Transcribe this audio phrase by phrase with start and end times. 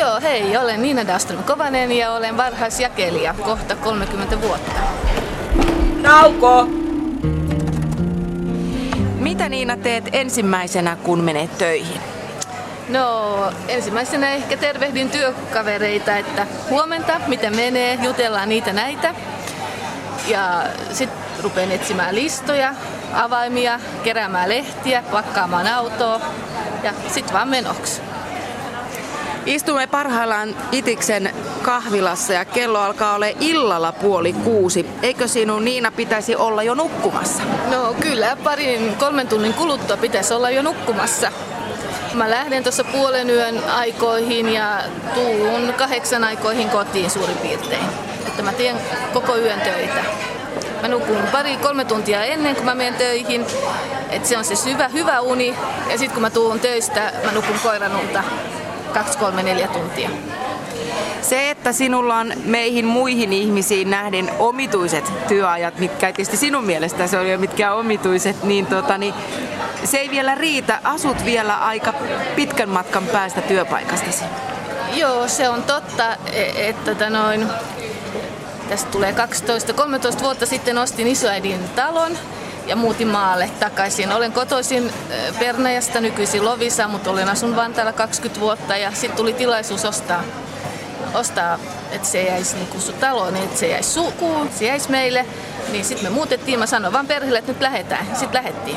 [0.00, 4.80] Joo, hei, olen Niina Daston Kovanen ja olen varhaisjakelija kohta 30 vuotta.
[6.02, 6.68] Nauko!
[9.18, 12.00] Mitä Niina teet ensimmäisenä, kun menet töihin?
[12.88, 13.36] No,
[13.68, 19.14] ensimmäisenä ehkä tervehdin työkavereita, että huomenta, miten menee, jutellaan niitä näitä.
[20.26, 20.62] Ja
[20.92, 22.74] sitten rupean etsimään listoja,
[23.12, 26.20] avaimia, keräämään lehtiä, pakkaamaan autoa
[26.82, 28.09] ja sitten vaan menoksi.
[29.46, 34.86] Istumme parhaillaan Itiksen kahvilassa ja kello alkaa olla illalla puoli kuusi.
[35.02, 37.42] Eikö sinun Niina pitäisi olla jo nukkumassa?
[37.70, 41.32] No kyllä, parin kolmen tunnin kuluttua pitäisi olla jo nukkumassa.
[42.14, 44.82] Mä lähden tuossa puolen yön aikoihin ja
[45.14, 47.84] tuun kahdeksan aikoihin kotiin suurin piirtein.
[48.26, 48.76] Että mä teen
[49.12, 50.00] koko yön töitä.
[50.82, 53.46] Mä nukun pari, kolme tuntia ennen kuin mä menen töihin.
[54.10, 55.54] Et se on se syvä, hyvä uni.
[55.90, 58.22] Ja sitten kun mä tuun töistä, mä nukun koiranunta
[58.90, 60.10] 2-3-4 tuntia.
[61.22, 67.18] Se, että sinulla on meihin muihin ihmisiin nähden omituiset työajat, mitkä tietysti sinun mielestä se
[67.18, 69.14] oli mitkä omituiset, niin, tota, niin
[69.84, 70.80] se ei vielä riitä.
[70.84, 71.94] Asut vielä aika
[72.36, 74.24] pitkän matkan päästä työpaikastasi.
[74.94, 77.46] Joo, se on totta, e- että tota noin,
[78.68, 79.14] tästä tulee
[80.18, 82.12] 12-13 vuotta sitten ostin isoäidin talon
[82.66, 84.12] ja muutin maalle takaisin.
[84.12, 84.92] Olen kotoisin
[85.38, 90.22] Pernajasta, nykyisin Lovisa, mutta olen asun Vantaalla 20 vuotta ja sitten tuli tilaisuus ostaa,
[91.14, 91.58] ostaa
[91.92, 95.26] että se jäisi niin taloon, että se jäisi sukuun, se jäisi meille.
[95.72, 98.06] Niin sitten me muutettiin, mä sanoin vaan perheelle, että nyt lähdetään.
[98.16, 98.76] Sitten lähdettiin.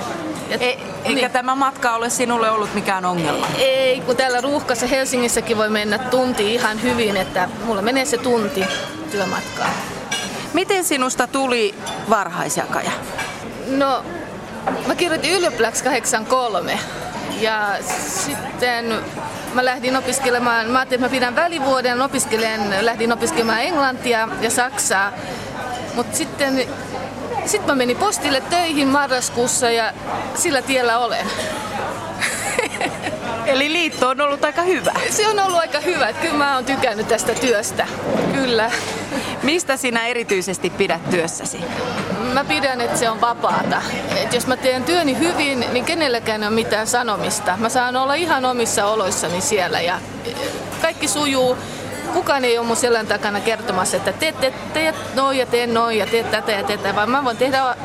[0.50, 0.68] Ja, e,
[1.04, 1.32] eikä niin.
[1.32, 3.48] tämä matka ole sinulle ollut mikään ongelma?
[3.58, 8.66] Ei, kun täällä ruuhkassa Helsingissäkin voi mennä tunti ihan hyvin, että mulla menee se tunti
[9.12, 9.70] työmatkaa.
[10.54, 11.76] Miten sinusta tuli
[12.10, 12.92] varhaisjakaja?
[13.78, 14.06] No,
[14.88, 16.80] mä kirjoitin ylioppilaksi 83
[17.40, 17.76] ja
[18.08, 19.00] sitten
[19.54, 25.12] mä lähdin opiskelemaan, mä ajattelin, että mä pidän välivuoden, opiskelen, lähdin opiskelemaan englantia ja saksaa.
[25.96, 26.68] Mutta sitten
[27.46, 29.94] sit mä menin postille töihin marraskuussa ja
[30.36, 31.26] sillä tiellä olen.
[33.46, 34.92] Eli liitto on ollut aika hyvä.
[35.10, 37.88] Se on ollut aika hyvä, että kyllä mä oon tykännyt tästä työstä.
[38.34, 38.72] Kyllä.
[39.44, 41.58] Mistä sinä erityisesti pidät työssäsi?
[42.34, 43.82] Mä pidän, että se on vapaata.
[44.16, 47.58] Et jos mä teen työni hyvin, niin kenelläkään ei ole mitään sanomista.
[47.58, 50.00] Mä saan olla ihan omissa oloissani siellä ja
[50.82, 51.58] kaikki sujuu.
[52.14, 55.98] Kukaan ei ole mun selän takana kertomassa, että teet, teet, teet noin ja teen noin
[55.98, 57.76] ja teet tätä ja tätä, vaan mä voin tehdä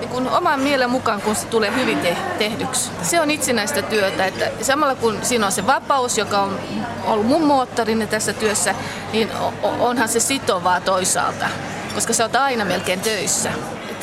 [0.00, 2.90] niin kuin oman mielen mukaan, kun se tulee hyvin te- tehdyksi.
[3.02, 6.60] Se on itsenäistä työtä, että samalla kun siinä on se vapaus, joka on
[7.04, 8.74] ollut mun moottorini tässä työssä,
[9.12, 9.30] niin
[9.62, 11.46] onhan se sitovaa toisaalta,
[11.94, 13.50] koska sä oot aina melkein töissä.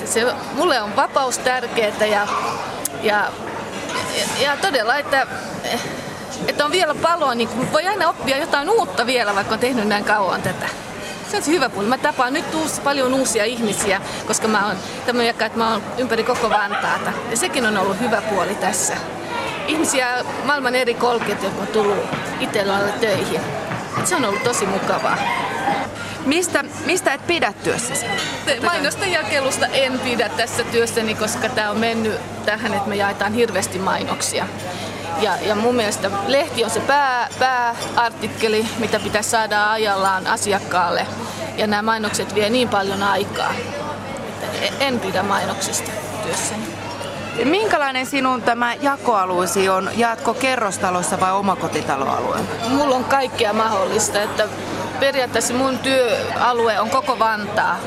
[0.10, 2.28] Se, mulle on vapaus tärkeää ja,
[3.04, 3.32] ja,
[4.42, 5.28] ja todella, että
[6.48, 10.06] että on vielä paloa, niin voi aina oppia jotain uutta vielä, vaikka on tehnyt näin
[10.06, 10.70] kauan tätä
[11.32, 11.88] se on se hyvä puoli.
[11.88, 14.76] Mä tapaan nyt uusi, paljon uusia ihmisiä, koska mä oon
[15.06, 17.12] tämmöinen että mä oon ympäri koko Vantaata.
[17.30, 18.94] Ja sekin on ollut hyvä puoli tässä.
[19.68, 21.98] Ihmisiä maailman eri kolkit, jotka on tullut
[22.40, 23.42] itsellä töihin.
[24.00, 25.18] Et se on ollut tosi mukavaa.
[26.28, 28.06] Mistä, mistä et pidä työssäsi?
[28.64, 33.80] Mainosten jakelusta en pidä tässä työssäni, koska tämä on mennyt tähän, että me jaetaan hirveästi
[33.80, 34.48] mainoksia.
[35.22, 41.08] Ja, ja mun mielestä lehti on se pää, pääartikkeli, mitä pitäisi saada ajallaan asiakkaalle.
[41.58, 43.54] Ja nämä mainokset vie niin paljon aikaa,
[44.62, 45.92] että en pidä mainoksista
[46.24, 46.64] työssäni.
[47.46, 49.90] Minkälainen sinun tämä jakoalueesi on?
[49.96, 52.48] Jaatko kerrostalossa vai omakotitaloalueella?
[52.70, 54.48] Mulla on kaikkea mahdollista, että
[55.00, 57.80] periaatteessa mun työalue on koko Vantaa.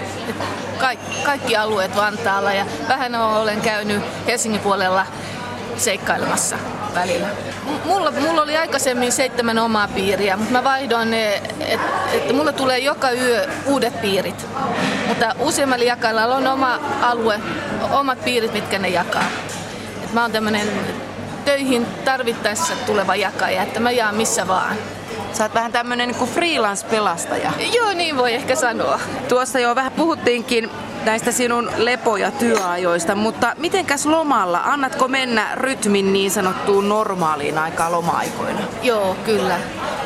[0.78, 5.06] Kaik- kaikki alueet Vantaalla ja vähän olen käynyt Helsingin puolella
[5.76, 6.56] seikkailemassa
[6.94, 7.26] välillä.
[7.84, 12.78] Mulla, mulla oli aikaisemmin seitsemän omaa piiriä, mutta mä vaihdoin ne, että et mulla tulee
[12.78, 14.46] joka yö uudet piirit.
[15.08, 17.40] Mutta useimmilla jakajilla on oma alue,
[17.90, 19.24] omat piirit, mitkä ne jakaa.
[20.04, 20.68] Et mä oon tämmönen
[21.44, 24.76] töihin tarvittaessa tuleva jakaja, että mä jaan missä vaan.
[25.32, 27.52] Sä oot vähän tämmönen niin freelance-pelastaja.
[27.76, 29.00] Joo, niin voi ehkä sanoa.
[29.28, 30.70] Tuossa jo vähän puhuttiinkin
[31.04, 34.60] näistä sinun lepo- ja työajoista, mutta mitenkäs lomalla?
[34.64, 38.60] Annatko mennä rytmin niin sanottuun normaaliin aikaan loma-aikoina?
[38.82, 39.56] Joo, kyllä.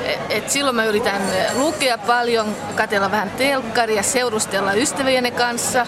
[0.05, 1.23] Et, et silloin mä yritän
[1.55, 5.87] lukea paljon, katella vähän telkkaria, seurustella ystävieni kanssa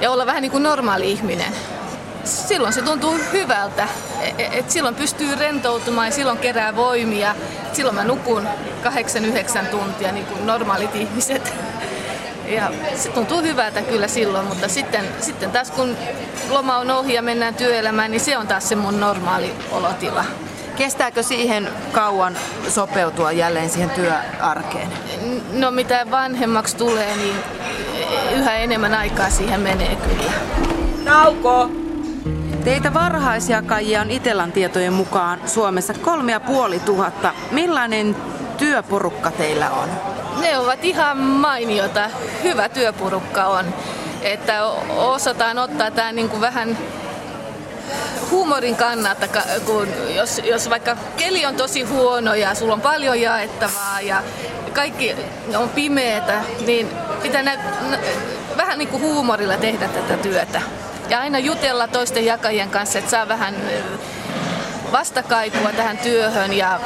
[0.00, 1.52] ja olla vähän niin kuin normaali ihminen.
[2.24, 3.88] Silloin se tuntuu hyvältä,
[4.22, 7.34] et, et silloin pystyy rentoutumaan ja silloin kerää voimia.
[7.72, 8.48] Silloin mä nukun
[9.62, 11.52] 8-9 tuntia niin kuin normaalit ihmiset.
[12.46, 15.96] Ja se tuntuu hyvältä kyllä silloin, mutta sitten, sitten taas kun
[16.50, 20.24] loma on ohi ja mennään työelämään, niin se on taas se mun normaali olotila.
[20.76, 22.36] Kestääkö siihen kauan
[22.68, 24.88] sopeutua jälleen siihen työarkeen?
[25.52, 27.36] No mitä vanhemmaksi tulee, niin
[28.36, 30.32] yhä enemmän aikaa siihen menee kyllä.
[31.04, 31.81] Nauko!
[32.64, 36.34] Teitä varhaisjakajia on Itellan tietojen mukaan Suomessa kolme
[36.80, 37.34] tuhatta.
[37.50, 38.16] Millainen
[38.58, 39.88] työporukka teillä on?
[40.40, 42.10] Ne ovat ihan mainiota.
[42.42, 43.74] Hyvä työporukka on.
[44.22, 44.66] Että
[44.96, 46.78] osataan ottaa tämä niin kuin vähän
[48.30, 49.26] huumorin kannalta,
[49.66, 54.22] kun jos, jos vaikka keli on tosi huono ja sulla on paljon jaettavaa ja
[54.72, 55.16] kaikki
[55.56, 56.88] on pimeätä, niin
[57.22, 57.58] pitää nä-
[58.56, 60.62] vähän niin kuin huumorilla tehdä tätä työtä.
[61.12, 63.54] Ja aina jutella toisten jakajien kanssa, että saa vähän
[64.92, 66.80] vastakaikua tähän työhön ja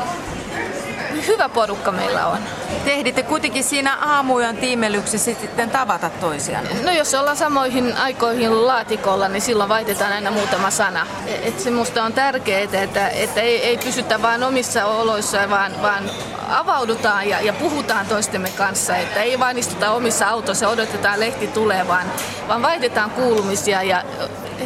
[1.26, 2.38] hyvä porukka meillä on.
[2.84, 6.64] Tehditte kuitenkin siinä aamujan tiimelyksessä sitten tavata toisiaan?
[6.84, 11.06] No jos ollaan samoihin aikoihin laatikolla, niin silloin vaihdetaan aina muutama sana.
[11.42, 16.10] Et se musta on tärkeää, että, että ei, ei pysytä vain omissa oloissa, vaan, vaan
[16.48, 18.96] avaudutaan ja, ja puhutaan toistemme kanssa.
[18.96, 22.06] Että ei vain istuta omissa autoissa ja odotetaan lehti tulee, vaan,
[22.48, 24.02] vaan vaihdetaan kuulumisia ja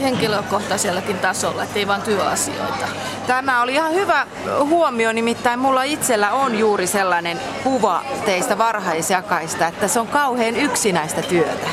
[0.03, 2.87] henkilökohtaisellakin tasolla, ettei vain työasioita.
[3.31, 4.27] Tämä oli ihan hyvä
[4.59, 11.23] huomio, nimittäin mulla itsellä on juuri sellainen kuva teistä varhaisjakaista, että se on kauhean yksinäistä
[11.23, 11.69] työtä.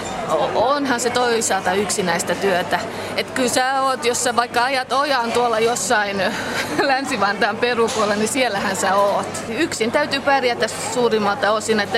[0.55, 2.79] Onhan se toisaalta yksinäistä työtä.
[3.15, 6.17] Että kyllä sä oot, jos sä vaikka ajat ojaan tuolla jossain
[6.87, 7.57] Länsi-Vantaan
[8.15, 9.43] niin siellähän sä oot.
[9.49, 11.97] Yksin täytyy pärjätä suurimmalta osin, että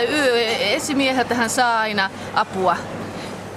[0.60, 2.78] esimieheltähän saa aina apua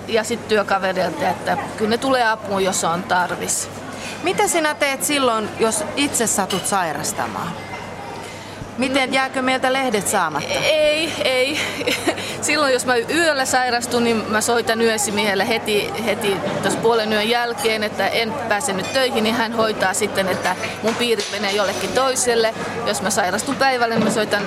[0.08, 3.81] ja sitten työkaverilta, että kyllä ne tulee apuun, jos on tarvis.
[4.22, 7.52] Mitä sinä teet silloin, jos itse satut sairastamaan?
[8.78, 10.48] Miten no, jääkö meiltä lehdet saamatta?
[10.62, 11.60] Ei, ei.
[12.42, 17.82] Silloin jos mä yöllä sairastun, niin mä soitan yösimiehelle heti, heti tuossa puolen yön jälkeen,
[17.82, 22.54] että en pääse nyt töihin, niin hän hoitaa sitten, että mun piirit menee jollekin toiselle.
[22.86, 24.42] Jos mä sairastun päivällä, niin mä soitan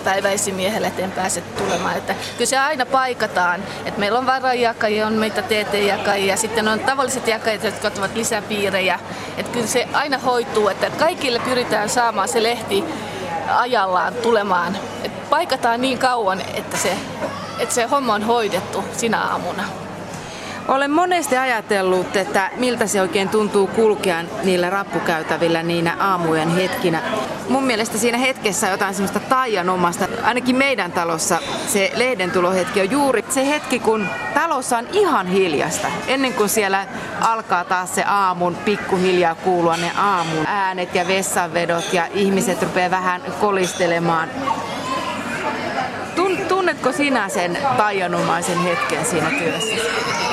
[0.00, 1.96] äh, päiväisimiehelle, että en pääse tulemaan.
[1.96, 3.62] Että kyllä se aina paikataan.
[3.84, 8.98] Että meillä on varajakajia, on meitä TT-jakajia, sitten on tavalliset jakajat, jotka ottavat lisäpiirejä.
[9.36, 12.84] Että kyllä se aina hoituu, että kaikille pyritään saamaan se lehti
[13.48, 14.78] ajallaan tulemaan.
[15.04, 16.96] että paikataan niin kauan, että se,
[17.58, 19.89] että se homma on hoidettu sinä aamuna.
[20.70, 27.02] Olen monesti ajatellut, että miltä se oikein tuntuu kulkea niillä rappukäytävillä niinä aamujen hetkinä.
[27.48, 30.08] Mun mielestä siinä hetkessä on jotain semmoista taianomasta.
[30.22, 35.88] Ainakin meidän talossa se lehdentulohetki on juuri se hetki, kun talossa on ihan hiljasta.
[36.06, 36.86] Ennen kuin siellä
[37.20, 43.22] alkaa taas se aamun pikkuhiljaa kuulua ne aamun äänet ja vessanvedot ja ihmiset rupeaa vähän
[43.40, 44.28] kolistelemaan
[46.36, 49.74] Tunnetko sinä sen taianomaisen hetken siinä työssä?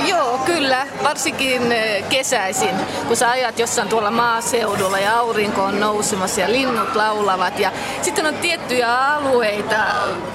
[0.08, 0.88] Joo, kyllä.
[1.04, 2.76] Varsinkin eh, kesäisin,
[3.08, 7.60] kun sä ajat jossain tuolla maaseudulla ja aurinko on nousemassa ja linnut laulavat.
[7.60, 7.72] Ja
[8.02, 9.76] sitten on tiettyjä alueita,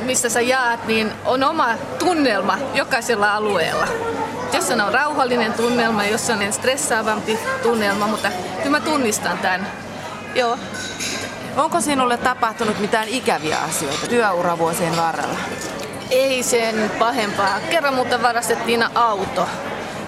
[0.00, 1.68] missä sä jaat, niin on oma
[1.98, 3.86] tunnelma jokaisella alueella.
[4.52, 9.66] Jossain on rauhallinen tunnelma, jossain on stressaavampi tunnelma, mutta kyllä mä tunnistan tämän.
[10.34, 10.58] Joo.
[11.56, 15.38] Onko sinulle tapahtunut mitään ikäviä asioita työuravuosien varrella?
[16.10, 17.60] Ei sen pahempaa.
[17.70, 19.48] Kerran mutta varastettiin auto,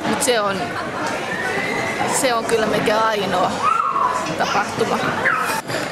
[0.09, 0.57] mutta se on,
[2.21, 3.51] se on kyllä mikä ainoa
[4.39, 4.99] tapahtuma.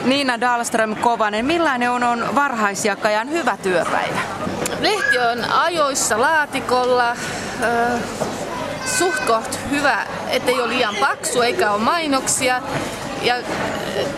[0.04, 4.20] Niina Dahlström Kovanen, millainen on, on varhaisjakajan hyvä työpäivä?
[4.80, 7.16] Lehti on ajoissa laatikolla.
[8.98, 12.62] suht koht hyvä, ettei ole liian paksu eikä ole mainoksia
[13.24, 13.34] ja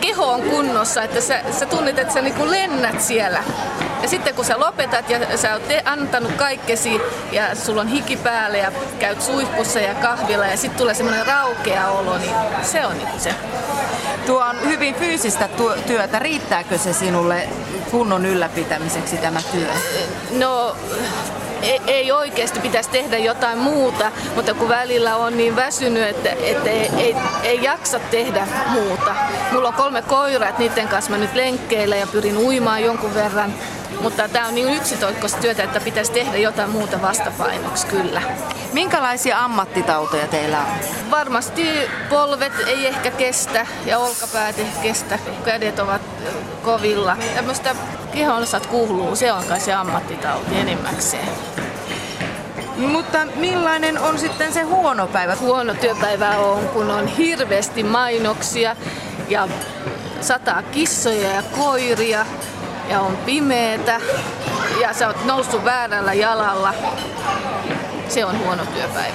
[0.00, 3.44] keho on kunnossa, että sä, sä tunnet, että sä niinku lennät siellä.
[4.02, 7.00] Ja sitten kun sä lopetat ja sä oot te- antanut kaikkesi
[7.32, 11.88] ja sulla on hiki päällä ja käyt suihkussa ja kahvilla ja sitten tulee semmoinen raukea
[11.88, 13.34] olo, niin se on niinku se.
[14.26, 15.48] Tuo on hyvin fyysistä
[15.86, 16.18] työtä.
[16.18, 17.48] Riittääkö se sinulle
[17.90, 19.68] kunnon ylläpitämiseksi tämä työ?
[20.38, 20.76] No
[21.64, 26.70] ei, ei oikeasti pitäisi tehdä jotain muuta, mutta kun välillä on niin väsynyt, että, että
[26.70, 29.14] ei, ei, ei jaksa tehdä muuta.
[29.52, 33.54] Mulla on kolme koiraa, että niiden kanssa mä nyt lenkkeillä ja pyrin uimaan jonkun verran.
[34.00, 38.22] Mutta tämä on niin yksitoikkoista työtä, että pitäisi tehdä jotain muuta vastapainoksi kyllä.
[38.72, 41.10] Minkälaisia ammattitautoja teillä on?
[41.10, 41.68] Varmasti
[42.08, 45.18] polvet ei ehkä kestä ja olkapäät ei kestä.
[45.44, 46.02] Kädet ovat
[46.62, 47.16] kovilla.
[47.34, 47.76] Tämmöistä
[48.12, 51.28] kehonosat kuuluu, se on kai se ammattitauti enimmäkseen.
[52.76, 55.36] Mutta millainen on sitten se huono päivä?
[55.36, 58.76] Huono työpäivä on, kun on hirveästi mainoksia
[59.28, 59.48] ja
[60.20, 62.26] sataa kissoja ja koiria
[62.88, 64.00] ja on pimeetä
[64.80, 66.74] ja sä oot noussut väärällä jalalla.
[68.08, 69.14] Se on huono työpäivä.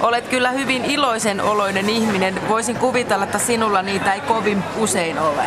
[0.00, 2.48] Olet kyllä hyvin iloisen oloinen ihminen.
[2.48, 5.44] Voisin kuvitella, että sinulla niitä ei kovin usein ole.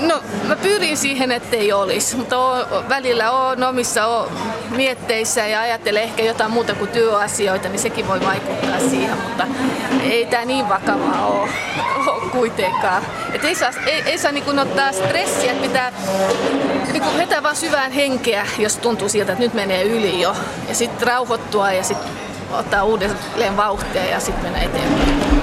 [0.00, 4.28] No mä pyrin siihen, ettei olisi, mutta oon, välillä on omissa on
[4.76, 9.46] mietteissä ja ajattelen ehkä jotain muuta kuin työasioita, niin sekin voi vaikuttaa siihen, mutta
[10.02, 11.48] ei tämä niin vakavaa ole,
[12.06, 13.02] ole kuitenkaan.
[13.32, 15.92] Et ei saa, ei, ei saa niin ottaa stressiä, että pitää
[16.92, 20.36] niin vetää vaan syvään henkeä, jos tuntuu siltä, että nyt menee yli jo.
[20.68, 22.10] Ja sitten rauhoittua ja sitten
[22.52, 25.42] ottaa uudelleen vauhtia ja sitten mennä eteenpäin.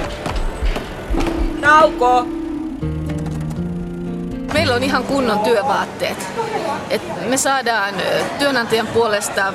[1.62, 2.43] Tauko!
[4.54, 6.28] Meillä on ihan kunnon työvaatteet.
[6.90, 7.94] Et me saadaan
[8.40, 9.54] työnantajan puolesta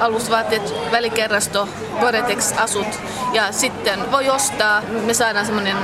[0.00, 1.68] alusvaatteet, välikerrasto,
[2.00, 3.00] Gore-Tex-asut
[3.32, 5.76] ja sitten voi ostaa, me saadaan semmoinen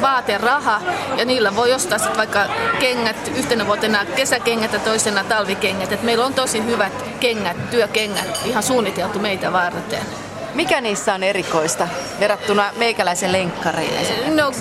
[0.00, 0.80] vaateraha
[1.16, 2.46] ja niillä voi ostaa sitten vaikka
[2.80, 5.92] kengät yhtenä vuotena kesäkengät ja toisena talvikengät.
[5.92, 10.02] Et meillä on tosi hyvät kengät, työkengät ihan suunniteltu meitä varten.
[10.54, 11.88] Mikä niissä on erikoista
[12.20, 14.36] verrattuna meikäläisen lenkkariin?
[14.36, 14.52] No,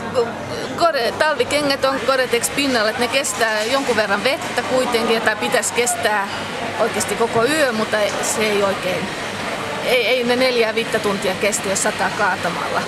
[0.77, 6.27] kore, talvikengät on Gore-Tex pinnalla, että ne kestää jonkun verran vettä kuitenkin, tai pitäisi kestää
[6.79, 9.07] oikeasti koko yö, mutta se ei oikein,
[9.85, 12.81] ei, ei ne neljää viittä tuntia kestä, jos sataa kaatamalla.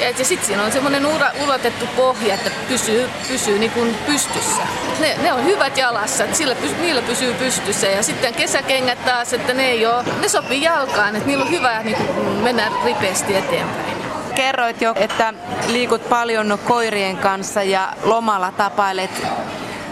[0.00, 1.06] Ja, ja sitten siinä on semmoinen
[1.42, 4.62] ulotettu pohja, että pysyy, pysyy niin kuin pystyssä.
[5.00, 7.86] Ne, ne on hyvät jalassa, että sillä, niillä pysyy pystyssä.
[7.86, 11.82] Ja sitten kesäkengät taas, että ne ei ole, ne sopii jalkaan, että niillä on hyvä
[11.82, 13.93] niin kuin mennä ripeästi eteenpäin.
[14.34, 15.34] Kerroit jo, että
[15.66, 19.26] liikut paljon koirien kanssa ja lomalla tapailet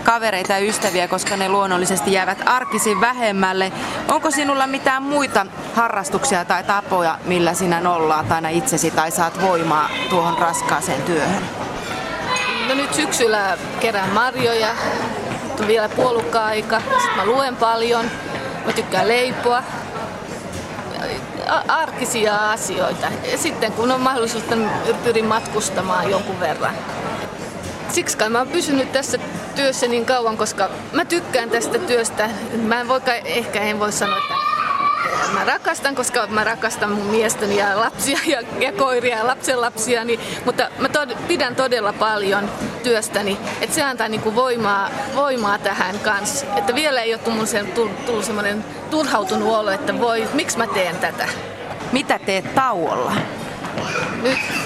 [0.04, 3.72] kavereita ja ystäviä, koska ne luonnollisesti jäävät arkisin vähemmälle.
[4.08, 9.90] Onko sinulla mitään muita harrastuksia tai tapoja, millä sinä nollaat aina itsesi tai saat voimaa
[10.11, 11.42] tuohon raskaaseen työhön?
[12.68, 14.68] No nyt syksyllä kerään marjoja,
[15.61, 18.11] on vielä puolukka-aika, sitten mä luen paljon,
[18.66, 19.62] mä tykkään leipoa,
[21.68, 23.06] arkisia asioita.
[23.37, 24.71] Sitten kun on mahdollisuus, niin
[25.04, 26.75] pyrin matkustamaan jonkun verran.
[27.88, 29.18] Siksi kai mä oon pysynyt tässä
[29.56, 32.30] työssä niin kauan, koska mä tykkään tästä työstä.
[32.62, 34.41] Mä en voi, ehkä en voi sanoa, että
[35.32, 40.21] mä rakastan, koska mä rakastan mun miestäni ja lapsia ja, ja koiria ja lapsenlapsia, niin,
[40.44, 42.50] mutta mä tod, pidän todella paljon
[42.82, 46.47] työstäni, että se antaa niinku voimaa, voimaa tähän kanssa.
[46.56, 51.28] Että vielä ei ole tullut, tullut semmoinen turhautunut olo, että voi, miksi mä teen tätä.
[51.92, 53.12] Mitä teet tauolla?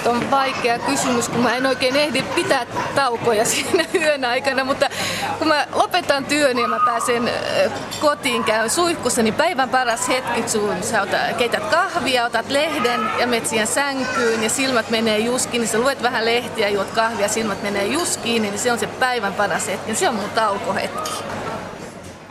[0.07, 4.89] On vaikea kysymys, kun mä en oikein ehdi pitää taukoja siinä yön aikana, mutta
[5.37, 7.29] kun mä lopetan työn ja mä pääsen
[7.99, 13.27] kotiin käyn suihkussa, niin päivän paras hetki sun, sä otat, keität kahvia, otat lehden ja
[13.27, 17.63] menet siihen sänkyyn ja silmät menee juskiin, niin sä luet vähän lehtiä, juot kahvia, silmät
[17.63, 19.95] menee juskiin, niin se on se päivän paras hetki.
[19.95, 21.36] Se on mun taukohetki.